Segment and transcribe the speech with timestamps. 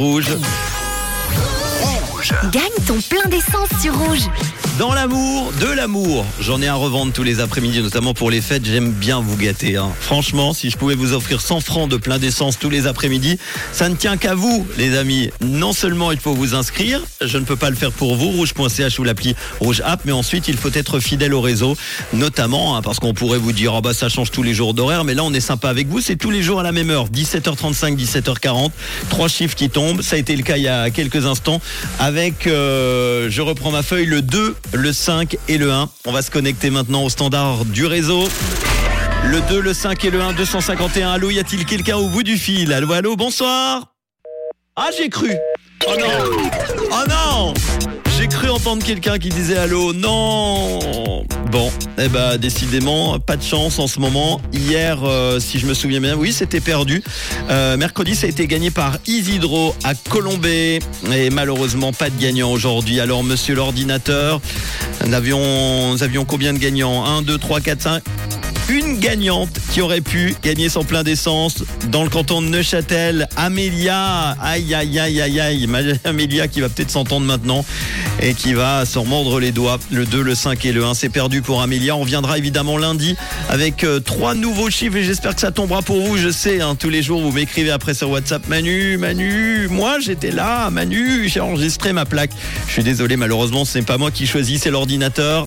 [0.00, 0.67] Rouge.
[2.22, 4.22] Gagne ton plein d'essence sur Rouge.
[4.76, 6.24] Dans l'amour, de l'amour.
[6.40, 8.64] J'en ai à revendre tous les après-midi, notamment pour les fêtes.
[8.64, 9.76] J'aime bien vous gâter.
[9.76, 9.90] hein.
[10.00, 13.38] Franchement, si je pouvais vous offrir 100 francs de plein d'essence tous les après-midi,
[13.72, 15.30] ça ne tient qu'à vous, les amis.
[15.40, 18.98] Non seulement il faut vous inscrire, je ne peux pas le faire pour vous, rouge.ch
[18.98, 21.76] ou l'appli Rouge App, mais ensuite il faut être fidèle au réseau,
[22.12, 25.02] notamment hein, parce qu'on pourrait vous dire, ah bah ça change tous les jours d'horaire,
[25.04, 27.08] mais là on est sympa avec vous, c'est tous les jours à la même heure,
[27.08, 28.70] 17h35, 17h40,
[29.08, 30.02] trois chiffres qui tombent.
[30.02, 31.60] Ça a été le cas il y a quelques instants
[32.08, 35.90] avec, euh, je reprends ma feuille, le 2, le 5 et le 1.
[36.06, 38.26] On va se connecter maintenant au standard du réseau.
[39.26, 41.10] Le 2, le 5 et le 1, 251.
[41.12, 42.72] Allô, y a-t-il quelqu'un au bout du fil?
[42.72, 43.92] Allô, allô, bonsoir
[44.74, 45.36] Ah, j'ai cru
[45.86, 46.40] Oh non
[46.90, 47.54] Oh non
[48.18, 49.92] J'ai cru entendre quelqu'un qui disait allô.
[49.92, 51.17] Non
[51.58, 54.40] Bon, eh ben décidément, pas de chance en ce moment.
[54.52, 57.02] Hier, euh, si je me souviens bien, oui, c'était perdu.
[57.50, 60.78] Euh, mercredi, ça a été gagné par Isidro à Colombay.
[61.12, 63.00] Et malheureusement, pas de gagnant aujourd'hui.
[63.00, 64.40] Alors, monsieur l'ordinateur,
[65.04, 67.04] nous avions, nous avions combien de gagnants?
[67.04, 68.02] 1, 2, 3, 4, 5
[68.68, 74.36] une gagnante qui aurait pu gagner son plein d'essence dans le canton de Neuchâtel, Amélia.
[74.42, 75.68] Aïe, aïe, aïe, aïe, aïe.
[76.04, 77.64] Amélia qui va peut-être s'entendre maintenant
[78.20, 79.78] et qui va s'en mordre les doigts.
[79.90, 81.96] Le 2, le 5 et le 1, c'est perdu pour Amélia.
[81.96, 83.16] On viendra évidemment lundi
[83.48, 86.16] avec euh, trois nouveaux chiffres et j'espère que ça tombera pour vous.
[86.16, 90.30] Je sais, hein, tous les jours, vous m'écrivez après sur WhatsApp Manu, Manu, moi j'étais
[90.30, 92.30] là, Manu, j'ai enregistré ma plaque.
[92.66, 95.28] Je suis désolé, malheureusement, ce n'est pas moi qui choisis, c'est l'ordinateur.